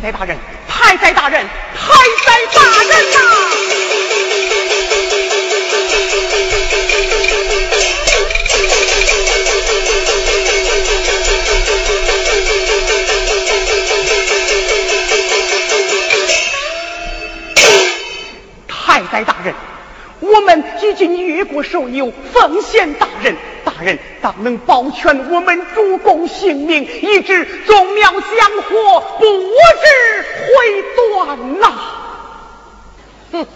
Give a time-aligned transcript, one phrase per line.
[0.00, 1.90] 太宰大人，太宰大人，太
[2.24, 3.10] 宰大人。
[3.10, 3.16] 呐、
[18.68, 19.52] 太宰大人，
[20.20, 28.22] 我们已经越过首牛，奉献大人，大人当能保全我们主公性命，以致宗庙香
[28.68, 31.72] 火不知会断呐！
[33.32, 33.46] 哼，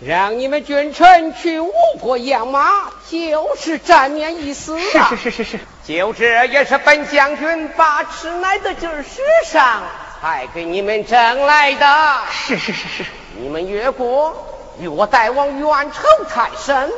[0.00, 2.68] 让你们君臣去吴国养马，
[3.10, 5.08] 就是沾面一死啊！
[5.10, 9.82] 是是是是是，就这也是本将军把持来的这世上，
[10.20, 12.20] 才给你们争来的。
[12.30, 13.04] 是是是是，
[13.38, 14.54] 你们越国。
[14.80, 16.92] 与我大王冤仇太深，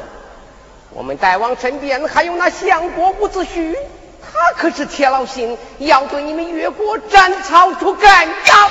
[0.92, 3.76] 我们大王身边还有那相国伍子胥，
[4.20, 8.70] 他可是铁了心要对你们越国斩草除根的。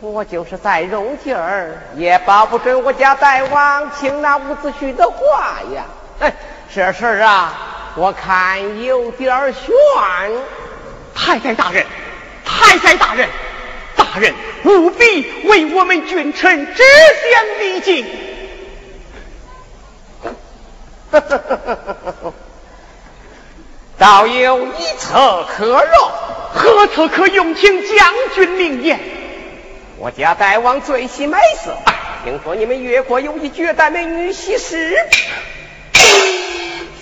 [0.00, 5.84] 我就是再容劲儿，也保不准我家大王听那伍子胥的话呀。
[6.20, 6.32] 哎，
[6.72, 7.52] 这事儿啊，
[7.96, 9.74] 我看有点悬。
[11.12, 11.84] 太宰大人，
[12.44, 13.28] 太宰大人。
[13.96, 14.32] 大人
[14.64, 16.82] 务必为我们君臣指
[17.24, 18.06] 点迷津。
[23.98, 26.10] 倒有一策可用，
[26.54, 27.54] 何策可用？
[27.54, 29.00] 请将军明言。
[29.98, 31.72] 我家大王最喜美色，
[32.22, 34.96] 听说你们越国有一绝代美女西施，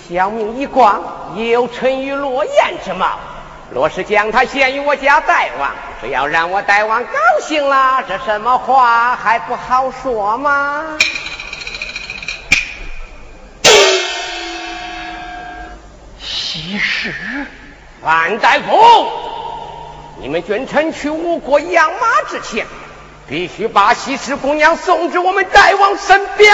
[0.09, 3.19] 小命一光，也有沉鱼落雁之貌。
[3.69, 5.71] 若是将他献于我家大王，
[6.01, 7.11] 只要让我大王高
[7.41, 10.97] 兴了，这什么话还不好说吗？
[16.57, 17.13] 西施，
[18.01, 19.07] 范大夫，
[20.19, 22.65] 你们君臣去吴国养马之前，
[23.27, 26.51] 必须把西施姑娘送至我们大王身边，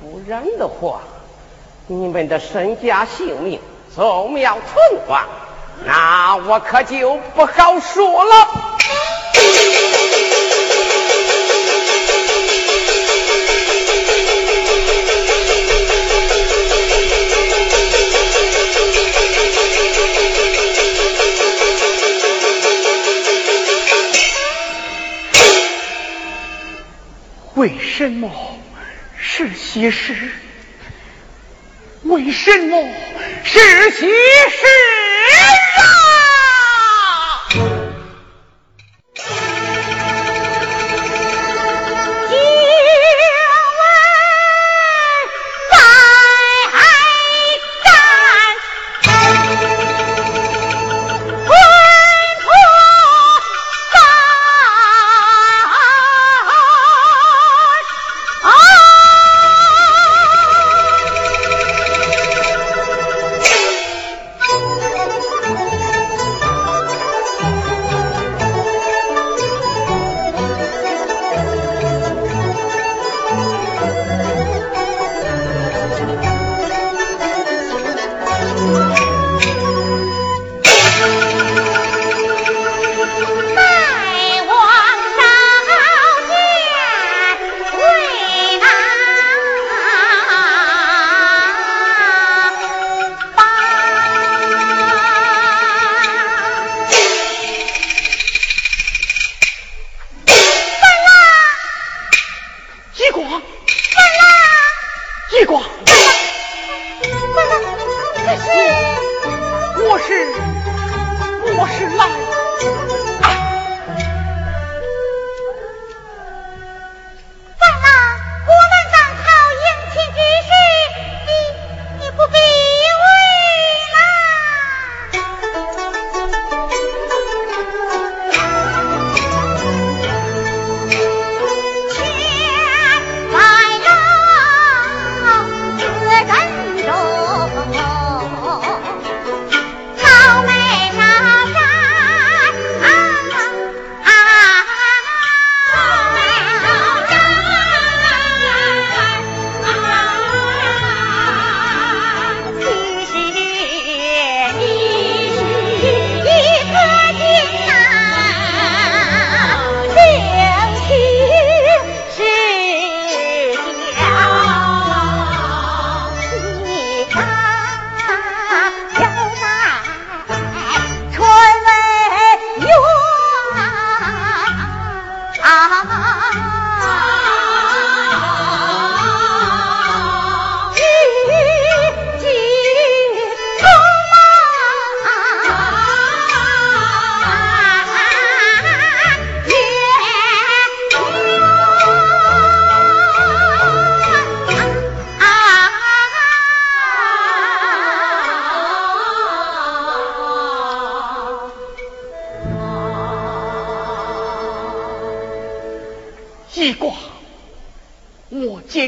[0.00, 1.02] 不然的话，
[1.86, 3.60] 你们的身家性命。
[3.94, 5.22] 宗庙存亡，
[5.86, 8.75] 那我可就不好说了。
[27.56, 28.30] 为什么
[29.18, 30.14] 是西施？
[32.02, 32.88] 为什么
[33.44, 34.66] 是西施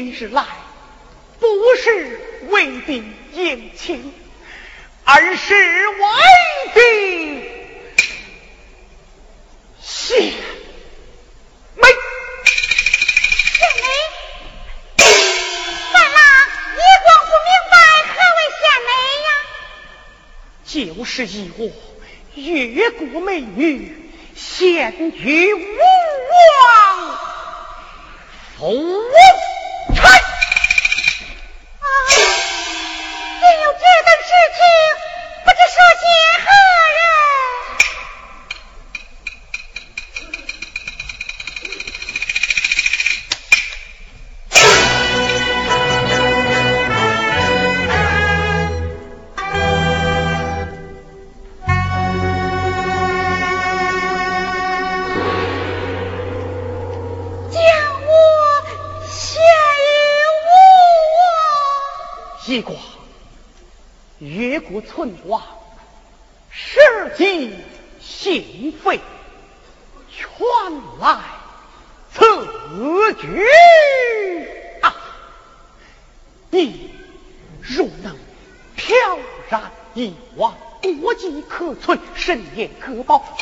[0.01, 0.45] 今日来，
[1.41, 3.03] 不是为的
[3.33, 4.13] 迎亲，
[5.03, 5.53] 而是
[5.89, 6.05] 为
[6.73, 6.79] 的
[9.81, 10.21] 献
[11.75, 11.89] 美。
[13.57, 15.03] 献美。
[15.91, 16.17] 三郎，
[16.71, 17.75] 你光不明白
[18.07, 18.89] 何为献美
[19.25, 19.29] 呀？
[20.63, 21.61] 就是以我
[22.35, 25.59] 越国美女献于吴
[28.61, 28.69] 王。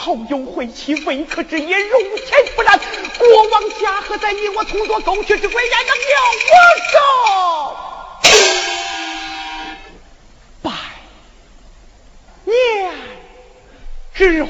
[0.08, 2.80] 后有悔其未可知也如天不然
[3.20, 6.14] 国王家何在你我同做苟且之鬼焉能了
[6.48, 6.56] 我
[6.94, 6.98] 受
[10.62, 10.72] 百
[12.46, 12.56] 年
[14.16, 14.48] 之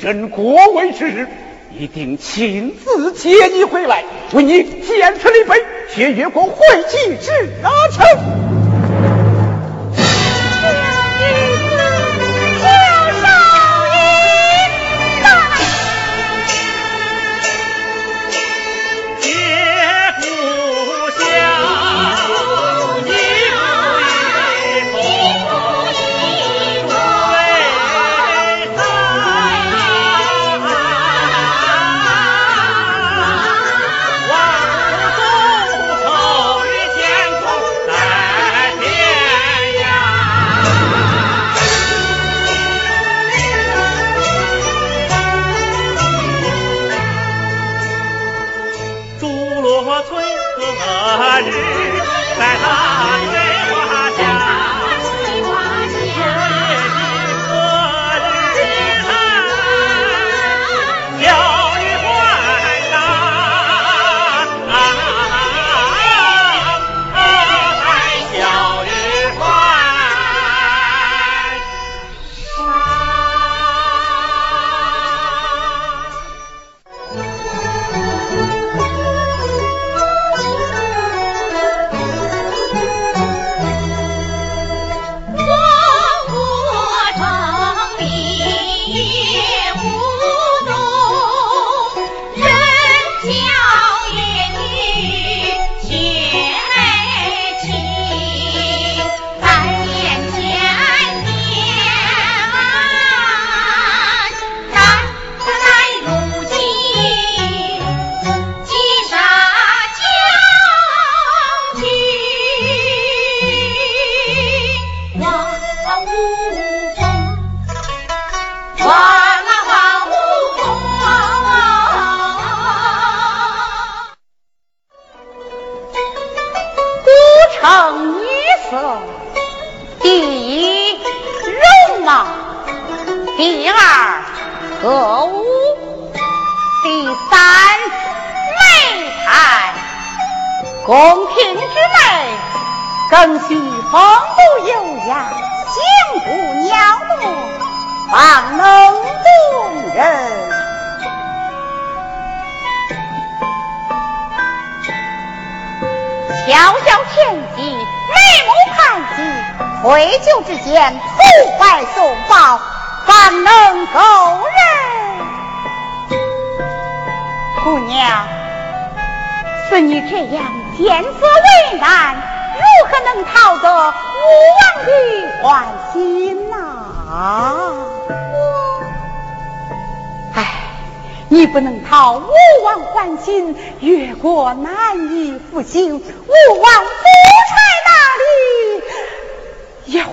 [0.00, 1.26] 朕国位之日，
[1.78, 5.56] 一定亲自接你回来，为你建成一杯，
[5.94, 6.56] 接越国会
[6.88, 7.30] 稽之
[7.92, 8.04] 成。
[8.22, 8.45] 不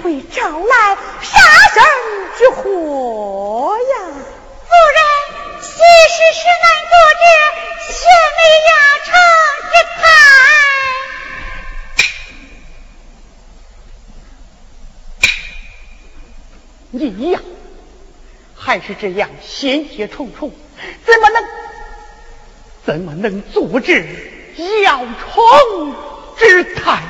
[0.03, 1.39] 会招来杀
[1.73, 1.81] 身
[2.37, 3.95] 之祸呀！
[4.11, 4.99] 夫人，
[5.61, 7.25] 其实，是难做这
[7.93, 7.95] 贤
[8.37, 8.69] 美压
[9.05, 9.15] 城
[9.71, 10.03] 之态。
[16.91, 17.39] 你呀，
[18.53, 20.51] 还是这样心结重重。
[21.05, 21.41] 怎么能
[22.85, 25.95] 怎么能阻止要虫
[26.37, 27.01] 之态？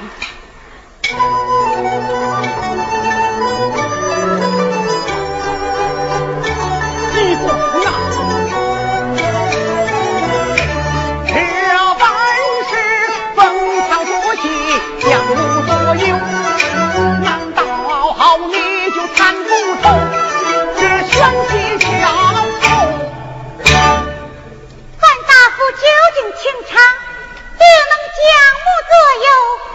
[29.15, 29.27] 又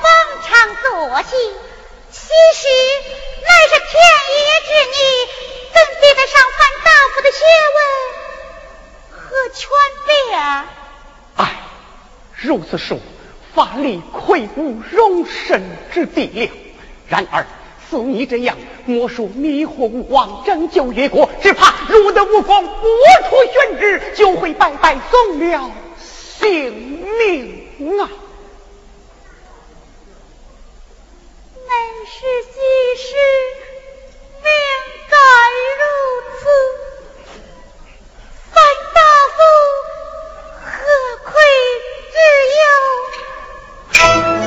[0.03, 0.07] 逢
[0.43, 0.49] 场
[0.83, 1.37] 作戏，
[2.11, 2.19] 其
[2.55, 2.69] 实
[3.43, 3.91] 乃是天
[4.35, 4.97] 爷之女，
[5.73, 7.39] 怎比得上范大夫的学
[7.77, 7.79] 问
[9.11, 9.19] 和
[9.55, 9.61] 权
[10.07, 10.11] 柄？
[11.37, 11.41] 唉，
[12.37, 12.99] 如此说，
[13.55, 16.51] 法力愧不容身之地了。
[17.09, 17.47] 然而，
[17.89, 22.87] 似你这样魔术迷惑吴王，拯救越国，只怕入得无功，不
[23.29, 26.73] 出宣旨，就会白白送了性
[27.19, 28.11] 命啊！
[31.69, 31.75] 乃
[32.07, 32.57] 是喜
[32.97, 33.09] 事，
[34.43, 34.49] 命
[35.11, 35.17] 该
[35.79, 35.83] 如
[36.39, 36.41] 此。
[38.51, 38.57] 范
[38.95, 38.99] 大
[39.37, 39.39] 夫
[40.65, 40.67] 何
[41.25, 41.31] 愧
[42.11, 42.17] 之
[44.33, 44.38] 有？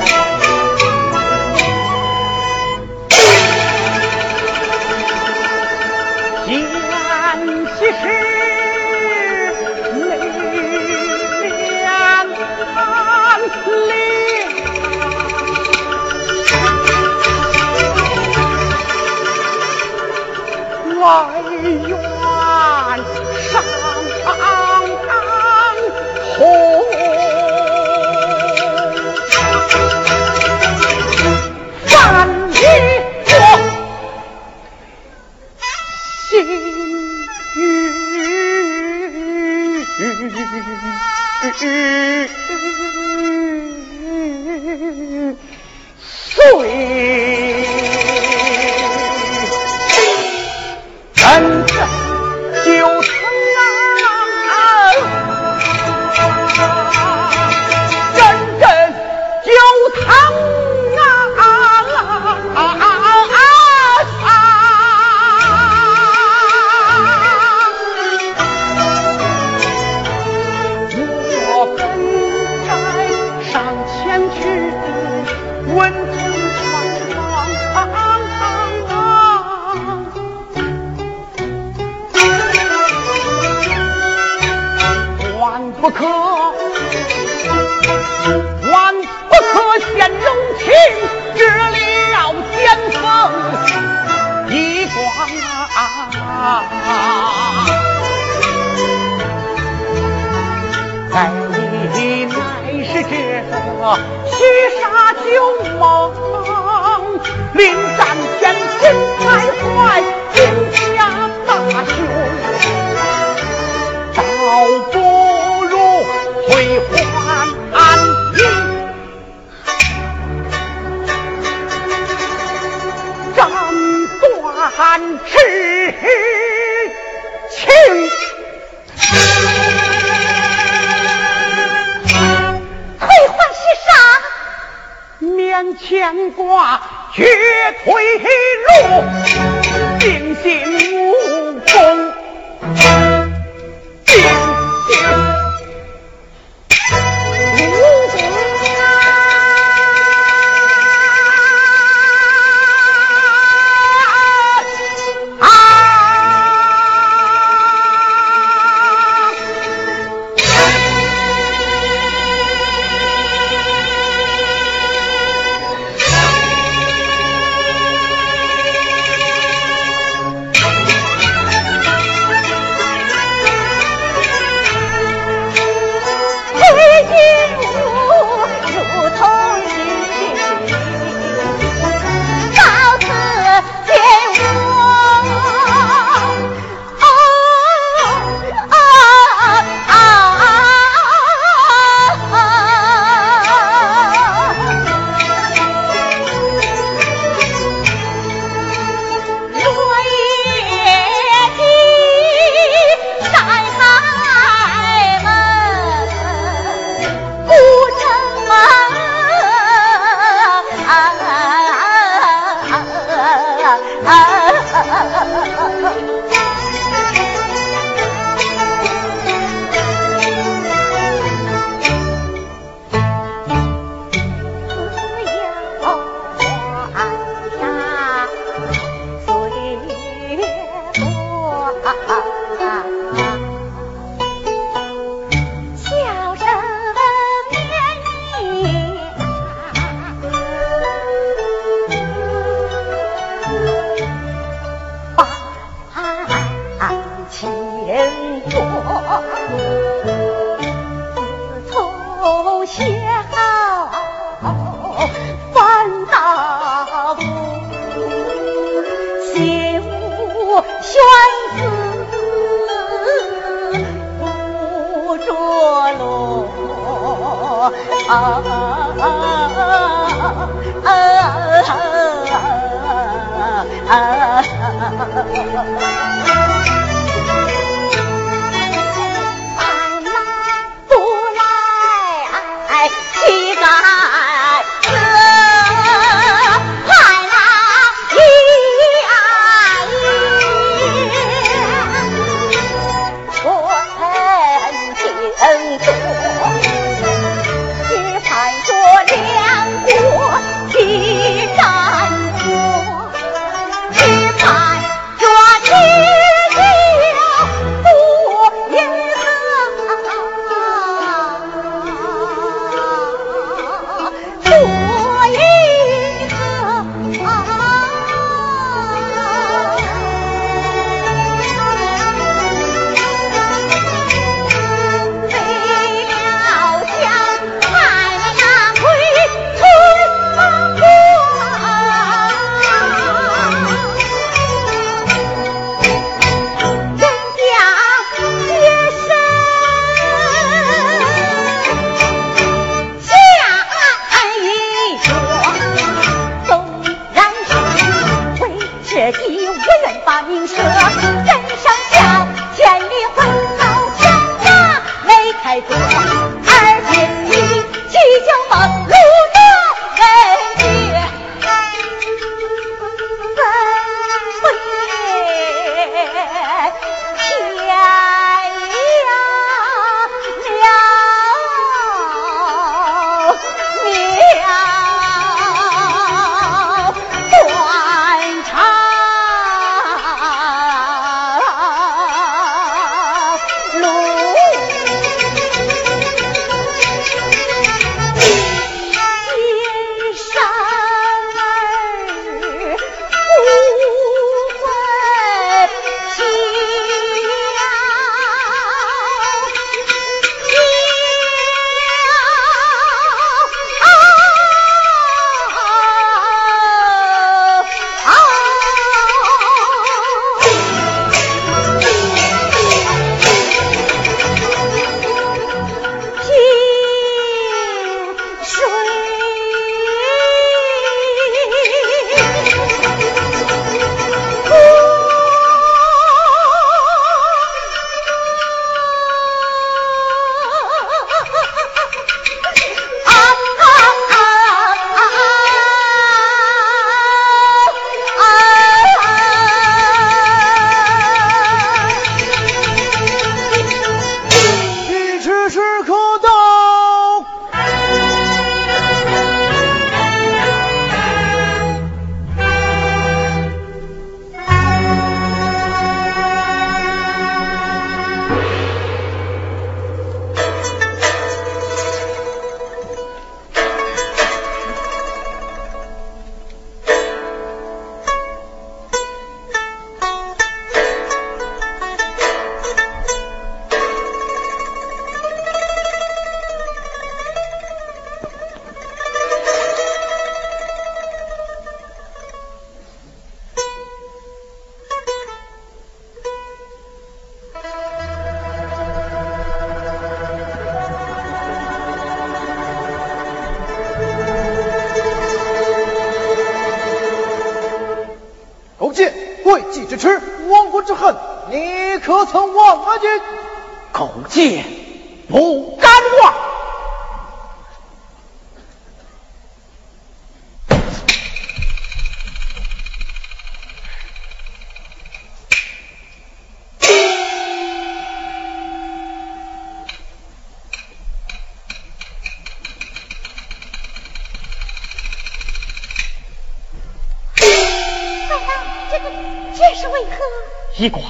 [530.82, 531.00] 一光，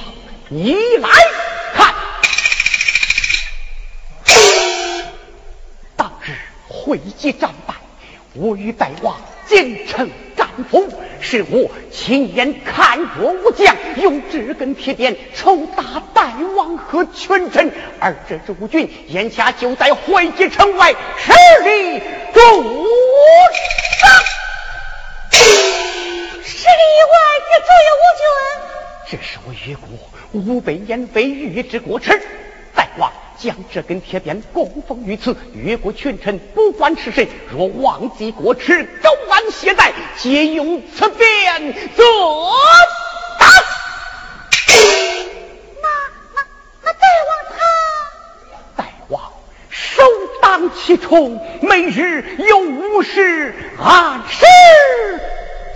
[0.49, 1.09] 你来
[1.73, 1.95] 看。
[5.95, 6.31] 当日
[6.67, 7.73] 会稽战败，
[8.35, 10.87] 我与大王兼程战俘，
[11.21, 21.31] 是我亲眼看着武将用纸根铁鞭抽打大王和群臣，而这支武军眼下就在会稽城外十
[21.67, 21.99] 里
[22.31, 22.85] 驻
[29.45, 29.89] 我越国
[30.31, 32.17] 五百年非越之国耻，
[32.73, 42.05] 大王将这根铁鞭供奉于此，越国群臣不管是谁，若忘记国耻，狗安懈怠，皆用此鞭作
[43.37, 43.45] 打。
[45.81, 45.89] 那
[46.33, 46.45] 那
[46.85, 47.57] 那大王他，
[48.77, 49.21] 大王
[49.69, 50.03] 首
[50.41, 54.45] 当其冲，每日有五十按时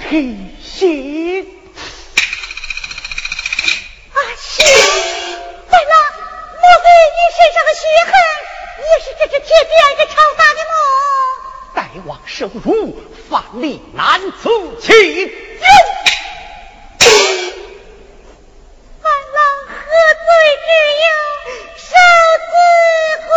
[0.09, 1.56] 提醒。
[5.69, 5.93] 再来，
[6.61, 8.11] 莫非你身上的血痕
[8.79, 10.73] 也是这只铁鞭给抽打的吗？
[11.75, 12.97] 大王受辱，
[13.29, 14.49] 犯例难辞
[14.81, 14.87] 其
[15.25, 15.31] 咎。
[19.03, 19.75] 俺郎何
[20.25, 20.27] 罪
[20.65, 20.67] 之
[21.03, 21.05] 有？
[21.77, 21.85] 受
[22.47, 22.49] 此
[23.25, 23.29] 苦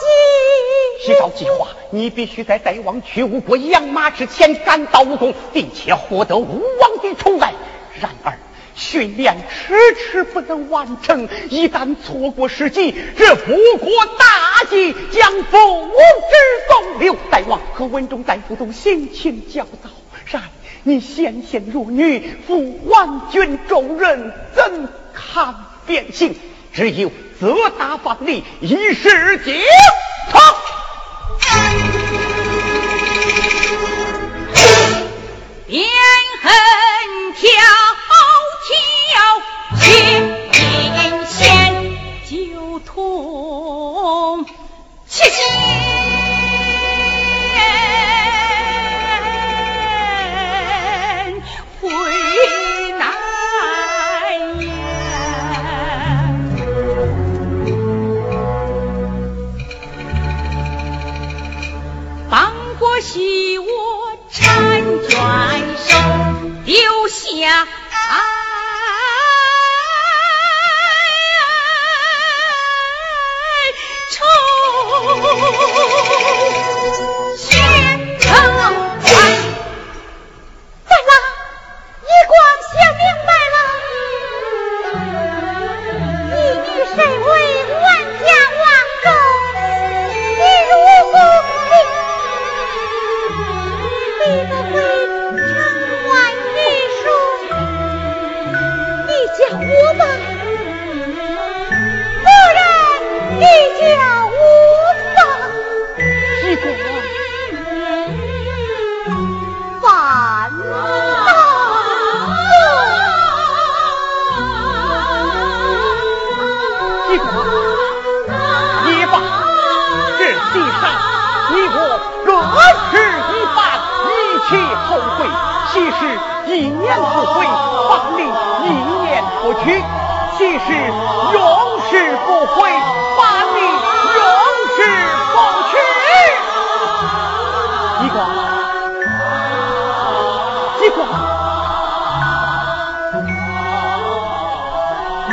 [0.00, 1.14] 刑。
[1.14, 7.52] 依照计划，你必须在大王去吴国养马之前赶到吴宫，并且获得吴王的宠爱。
[8.00, 8.38] 然而。
[8.76, 16.34] 训练迟迟不能完成，一旦错过时机，这复国大计将付之
[16.68, 17.16] 东流。
[17.30, 19.90] 大王和文中大夫都心情焦躁，
[20.26, 20.42] 然
[20.82, 25.54] 你纤纤弱女，负万军重任，怎堪
[25.86, 26.36] 变形？
[26.72, 27.10] 只有
[27.40, 29.62] 责打方力，以示解
[30.30, 30.40] 脱。
[35.66, 35.88] 边
[36.42, 36.52] 横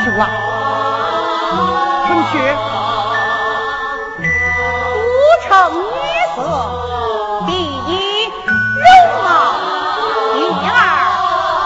[0.03, 0.27] 受了。
[2.05, 2.31] 臣妾
[4.17, 4.21] 不
[5.47, 5.47] 成
[5.79, 5.95] 女
[6.35, 6.37] 色，
[7.47, 7.51] 第
[7.87, 7.91] 一
[8.27, 8.83] 容
[9.23, 9.25] 貌，
[10.33, 10.37] 第
[10.67, 10.77] 二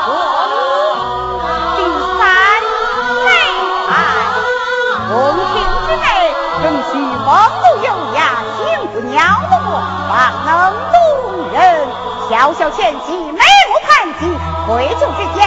[0.05, 0.09] 国
[0.53, 0.55] 母，
[1.77, 1.79] 第
[2.17, 2.19] 三
[3.25, 3.27] 美
[3.88, 3.89] 才。
[5.09, 5.11] 宫
[5.53, 5.55] 廷
[5.88, 6.05] 之内，
[6.61, 6.89] 更需
[7.25, 7.27] 风
[7.57, 8.17] 度优雅，
[8.55, 8.61] 性
[8.93, 9.15] 子鸟
[9.49, 9.69] 不过，
[10.09, 10.13] 方
[10.45, 10.49] 能
[10.93, 10.95] 动
[11.53, 11.57] 人。
[12.29, 14.21] 小小倩姬，美目盼姬，
[14.67, 14.69] 回
[14.99, 15.39] 旧之间。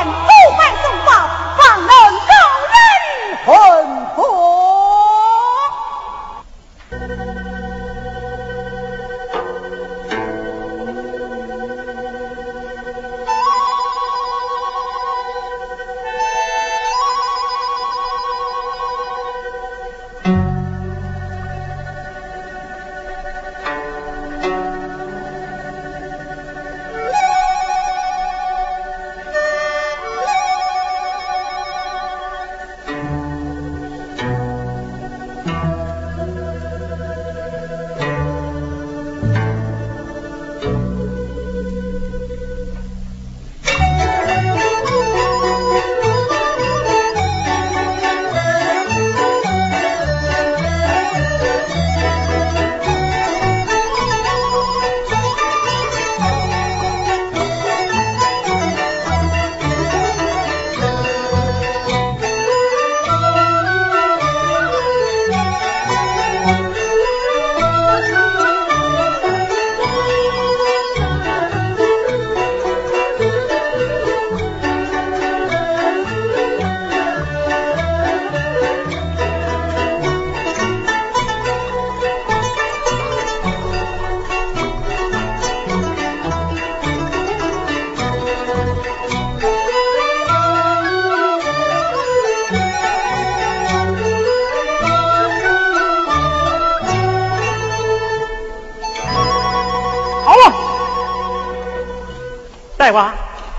[102.90, 103.14] 大王，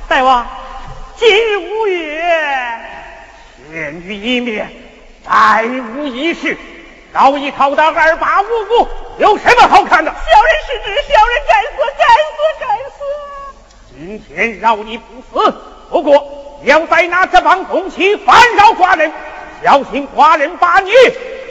[0.09, 0.45] 大王，
[1.15, 2.21] 今日无月，
[3.71, 4.69] 天于一面，
[5.25, 5.63] 再
[5.95, 6.57] 无一事，
[7.13, 8.87] 老一套的二八五五，
[9.19, 10.11] 有什么好看的？
[10.11, 12.99] 小人失职，小人该死，该死，该死！
[13.97, 15.55] 今天饶你不死，
[15.89, 19.09] 不过要再拿这帮东西烦扰寡人，
[19.63, 20.91] 小心寡人把你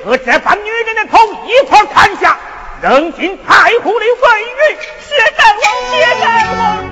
[0.04, 2.36] 和这帮女人的头一块砍下，
[2.82, 4.78] 扔进太湖里喂鱼。
[5.00, 6.89] 谢大王，谢大王。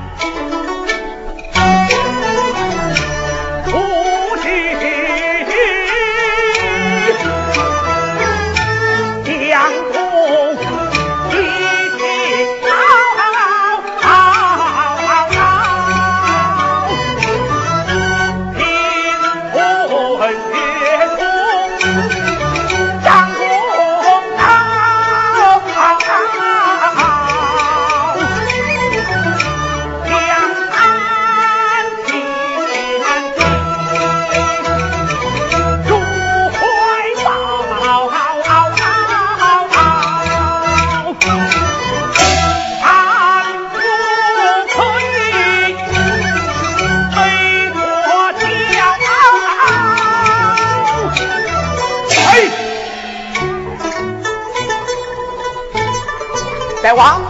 [56.89, 57.21] 大王，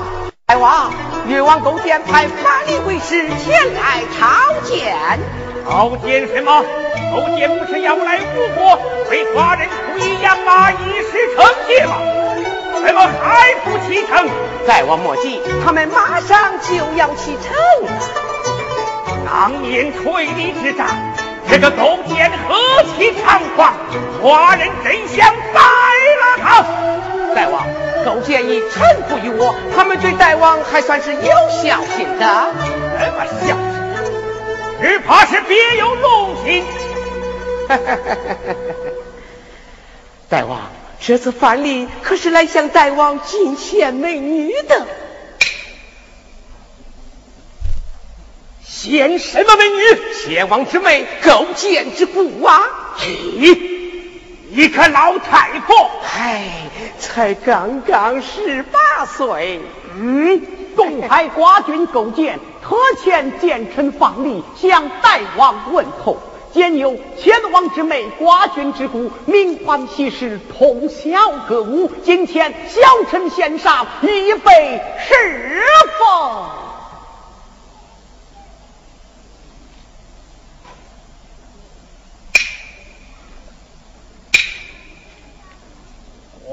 [0.46, 0.92] 大王，
[1.26, 4.94] 越王勾践派法力卫士前来朝见。
[5.66, 6.62] 朝见什么？
[7.12, 8.78] 勾践不是要来吴国
[9.11, 10.76] 为寡人出一养马，以
[11.11, 11.96] 示惩戒吗？
[12.86, 14.28] 怎么还不启程？
[14.64, 17.52] 大王莫急，他们马上就要启程。
[19.26, 20.86] 当年垂离之战，
[21.50, 22.54] 这个勾践何
[22.96, 23.74] 其猖狂，
[24.22, 25.59] 寡人真想宰了他。
[25.59, 25.88] 大
[28.09, 28.16] 王。
[28.16, 32.54] 勾践已臣服于我，他们对大王还算是有孝心的。
[32.98, 33.54] 什么孝心？
[34.80, 36.64] 只怕是别有用心。
[40.28, 44.86] 大王，这次范蠡可是来向大王进献美女的。
[48.66, 49.82] 献什么美女？
[50.14, 52.62] 献王之妹，勾践之故啊！
[52.96, 53.78] 嘿。
[54.59, 55.88] 一个老太婆，
[56.18, 56.50] 哎，
[56.98, 59.61] 才刚刚十八岁。
[59.96, 60.42] 嗯，
[60.74, 66.16] 东海寡君勾践特遣奸臣方力向大王问候，
[66.52, 75.62] 兼有前王之妹寡君之故，名唤西施通晓歌舞，今天小臣献上，以备侍
[76.00, 76.68] 奉。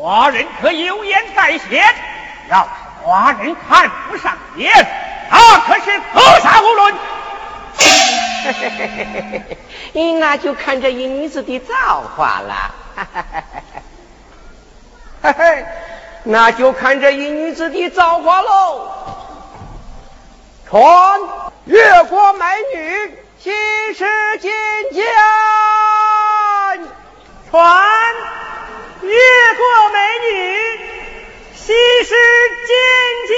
[0.05, 1.83] 寡人可有言在先，
[2.51, 2.69] 要是
[3.03, 4.71] 寡人看不上眼，
[5.31, 6.95] 那可是格杀无论。
[10.19, 12.75] 那就看这一女子的造化了。
[15.23, 15.65] 嘿嘿，
[16.21, 18.91] 那就看这一女子的造化喽。
[20.69, 21.19] 传
[21.65, 22.45] 越国美
[22.75, 23.49] 女，西
[23.95, 24.05] 施
[24.37, 24.51] 觐
[24.93, 25.03] 见。
[27.49, 27.83] 传。
[29.07, 30.79] 越过美女，
[31.55, 32.15] 西施
[32.65, 33.35] 觐见。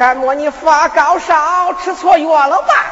[0.00, 2.86] 敢莫你发高烧，吃错药了吧？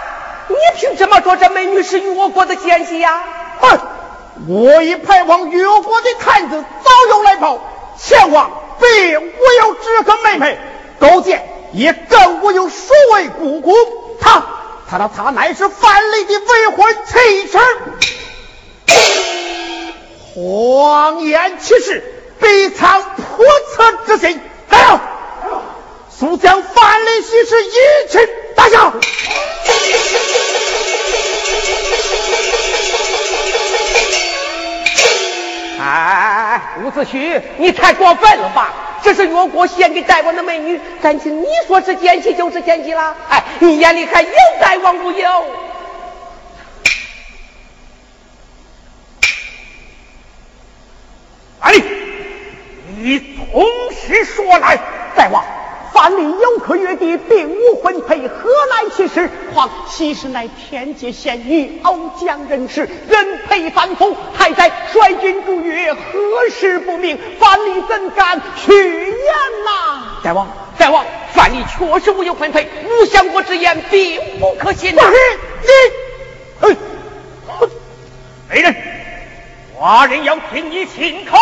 [0.49, 3.25] 你凭什么说这美女是越国的奸细呀？
[3.63, 3.79] 哼！
[4.47, 7.61] 我已派往越国的探子早有来报，
[7.97, 10.59] 前往并无有这个妹妹，
[11.01, 13.73] 勾践也更无有数位姑姑。
[14.21, 14.43] 他，
[14.91, 17.59] 他他他乃是范蠡的未婚妻子。
[20.37, 22.05] 谎言其实，
[22.39, 23.07] 必藏叵
[23.75, 24.39] 测之心。
[24.69, 25.01] 还有，
[26.19, 28.19] 速将范蠡喜事一起
[28.57, 28.93] 打下。
[35.81, 38.75] 哎，伍子胥，你太过分了吧？
[39.01, 43.17] 这是越国献给大王的美女，敢情你说是奸细就是奸细了？
[43.29, 44.29] 哎，你眼里还有
[44.61, 45.47] 大王不有？
[51.61, 51.75] 哎，
[52.99, 54.77] 你从实说来，
[55.15, 55.45] 大王。
[55.93, 59.31] 范蠡有可约地，并无婚配，何来其事？
[59.53, 66.01] 况其实乃天界仙女，偶将人世，人配凡夫，还在率军逐越，何
[66.51, 67.19] 事不明？
[67.41, 69.17] 范蠡怎敢去言
[69.65, 70.21] 呐？
[70.23, 74.95] 大王，大王，范蠡确实无有婚配，吴相国之言并不可信。
[74.95, 75.11] 不是
[75.63, 75.69] 你，
[76.61, 76.77] 哼，
[78.51, 78.77] 美人，
[79.79, 81.37] 寡人要听你亲口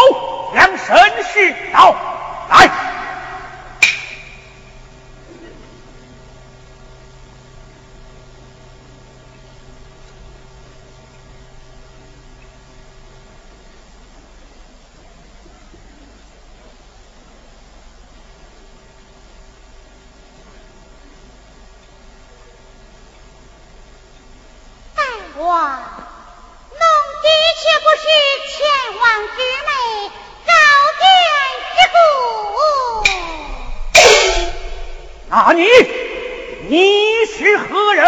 [0.55, 1.95] 将身世道
[2.51, 2.71] 来。
[25.39, 25.53] 我弄
[27.23, 27.29] 的，
[27.61, 28.05] 却不是
[28.49, 28.57] 千
[28.99, 29.05] 王
[29.37, 29.71] 之妹，
[30.47, 30.51] 高
[30.99, 31.05] 殿
[31.77, 31.99] 之姑。
[35.29, 35.61] 那你，
[36.69, 38.07] 你是何人？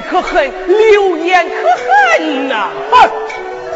[0.00, 1.68] 可恨流言可
[2.18, 2.68] 恨呐。
[2.90, 3.10] 哼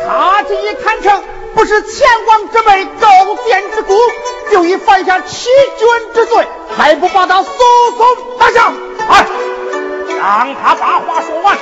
[0.07, 1.23] 他这一坦诚
[1.55, 3.09] 不是前王之辈高
[3.47, 3.97] 见之功
[4.51, 5.49] 就已犯下欺
[5.79, 6.47] 君之罪
[6.77, 8.05] 还不把他速速
[8.39, 8.73] 拿下。
[9.09, 9.27] 哎
[10.25, 11.59] 让他把话说完。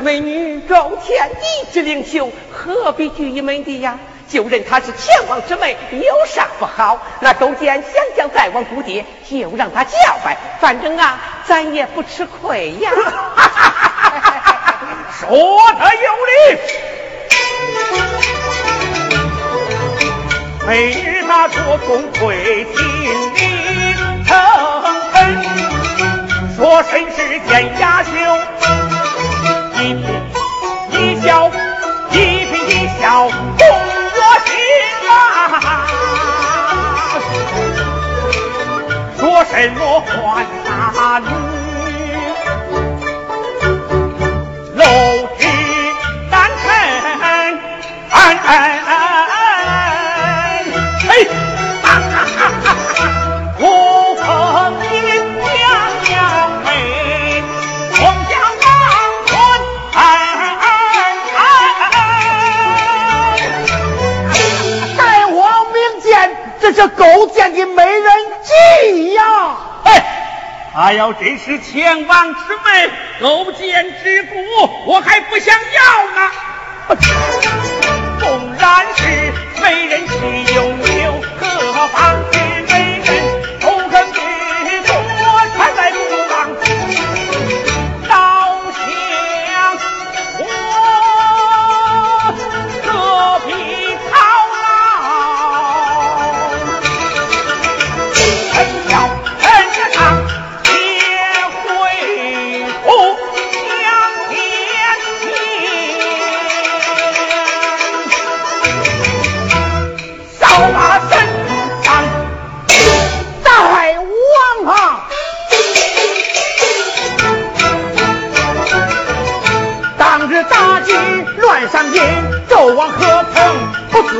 [0.00, 3.98] 美女够天地之灵秀，何必拘一门的呀？
[4.28, 7.00] 就认她是前王之妹，有啥不好？
[7.18, 9.90] 那勾践想将大王姑爹，就让他叫
[10.24, 12.92] 呗，反正啊，咱也不吃亏呀。
[15.18, 16.32] 说得有理。
[20.66, 22.54] 美女她说痛快，心
[23.34, 23.36] 里
[24.28, 24.30] 疼
[25.12, 25.20] 恨，
[26.56, 27.16] 说身世
[27.48, 28.08] 间雅秀，
[29.80, 29.96] 一颦
[30.90, 31.50] 一笑，
[32.10, 32.14] 一
[32.44, 32.70] 颦一
[33.00, 33.64] 笑动
[34.12, 34.52] 我心
[35.08, 35.10] 啊！
[39.18, 40.68] 说什么换大
[66.80, 68.10] 这是勾践的美人
[68.42, 69.22] 计呀！
[69.84, 70.02] 哎，
[70.72, 74.34] 他要真是前王之妹，勾践之骨，
[74.86, 76.30] 我还不想要呢。
[78.18, 79.04] 纵然是
[79.62, 82.16] 美人岂有牛，何妨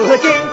[0.06, 0.49] 不自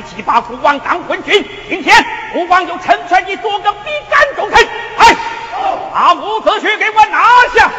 [0.00, 1.46] 一起把孤王当昏君。
[1.68, 1.94] 今天
[2.32, 4.66] 孤王就成全你做个笔杆重臣。
[4.96, 5.14] 哎，
[5.92, 7.22] 把伍子胥给我拿
[7.54, 7.70] 下！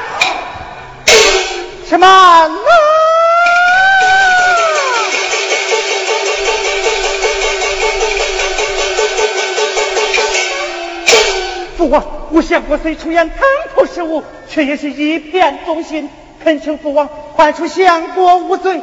[1.88, 2.50] 什么？
[11.76, 13.40] 父王，吾相国虽出言贪
[13.74, 16.08] 图失误，却也是一片忠心，
[16.44, 18.80] 恳请父王宽恕相国无罪。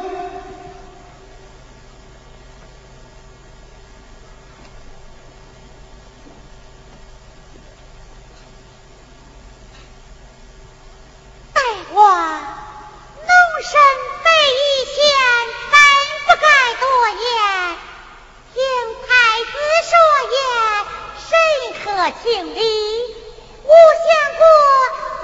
[11.53, 11.61] 大
[11.93, 13.31] 王，奴
[13.63, 13.79] 身
[14.23, 14.97] 非一贤，
[15.71, 15.77] 怎
[16.27, 16.45] 不该
[16.81, 17.17] 多言？
[18.53, 18.57] 听
[19.07, 19.09] 太
[19.45, 19.53] 子
[19.87, 19.91] 说
[20.35, 20.37] 言，
[21.29, 21.31] 甚
[21.81, 21.87] 合
[22.23, 22.59] 情理。
[23.61, 24.07] 吾相
[24.39, 24.41] 国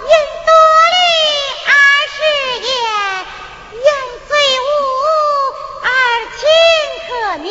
[0.04, 0.12] 因
[0.46, 0.50] 得
[0.94, 0.96] 理
[1.66, 1.70] 而
[2.14, 2.18] 失
[2.62, 2.70] 言，
[3.74, 3.88] 言
[4.28, 4.30] 罪
[4.62, 4.64] 吾
[5.82, 5.86] 而
[6.38, 6.40] 情
[7.08, 7.10] 可
[7.42, 7.48] 悯。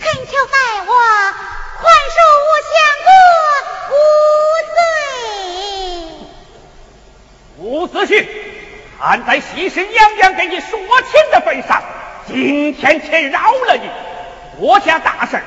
[0.00, 0.88] 恳求大王
[1.78, 2.72] 宽恕吾相
[3.06, 3.08] 国
[3.90, 3.94] 无
[4.74, 4.78] 罪。
[7.58, 8.10] 伍子胥，
[9.02, 11.82] 看在喜事娘娘给你说亲的份上，
[12.26, 13.88] 今天且饶了你。
[14.58, 15.42] 国家大事，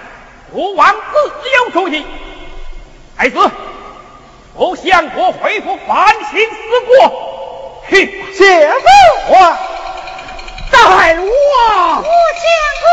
[0.52, 2.04] 国王自有主意。
[3.16, 3.38] 太子，
[4.58, 8.12] 投相国恢复反省思过，去吧。
[8.36, 8.88] 谢父
[9.28, 9.58] 皇，
[10.72, 11.30] 大王吾。
[11.30, 12.04] 相
[12.82, 12.88] 国，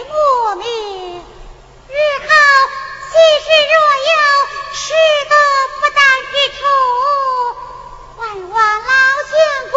[0.00, 0.64] 佩莫名。
[1.18, 2.28] 日后
[3.10, 3.74] 喜事若
[4.08, 4.12] 有
[4.72, 4.94] 失
[5.28, 5.34] 德
[5.80, 6.60] 不当之处，
[8.16, 8.88] 万望老
[9.28, 9.32] 相
[9.70, 9.74] 国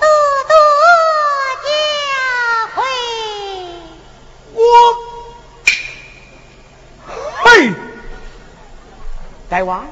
[0.00, 0.04] 多
[0.48, 0.52] 多
[1.64, 1.66] 教
[2.76, 2.78] 诲。
[4.52, 4.60] 我，
[7.44, 7.72] 嘿，
[9.48, 9.86] 大王，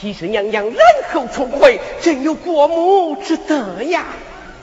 [0.00, 0.76] 西施娘娘人
[1.12, 4.04] 后重回，真有过目之德呀！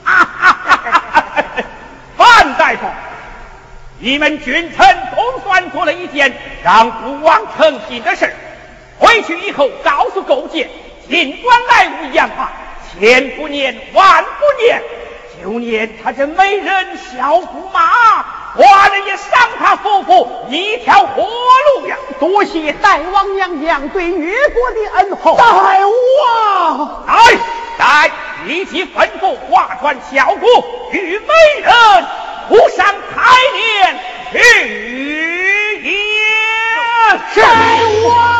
[0.02, 1.42] 哈哈哈哈哈！
[2.16, 2.86] 犯陈大夫，
[4.00, 6.32] 你们君臣总算做了一件
[6.62, 8.32] 让父王成心的事
[8.98, 10.68] 回去以后告诉勾践，
[11.08, 12.52] 尽管来无恙吧，
[12.92, 14.82] 千不念万不念，
[15.42, 18.22] 就念他这美人小驸马，
[18.56, 21.96] 寡人也赏他夫妇一条活路呀！
[22.20, 25.36] 多谢大王娘娘对越国的恩厚。
[25.36, 27.38] 大王，来
[27.78, 28.10] 来，
[28.46, 30.46] 立即吩咐划船小姑
[30.92, 31.72] 与美人
[32.48, 32.84] 不上
[33.14, 33.22] 台
[33.52, 34.00] 面
[34.32, 35.92] 屈也
[37.34, 38.37] 受